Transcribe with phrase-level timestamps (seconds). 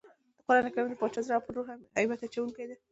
[0.47, 1.67] قرانکریم د زړه باچا او پر روح
[1.99, 2.75] هیبت اچوونکی دئ.